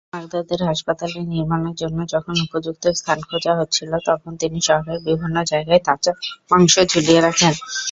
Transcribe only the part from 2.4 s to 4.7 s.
উপযুক্ত স্থান খোঁজা হচ্ছিল তখন তিনি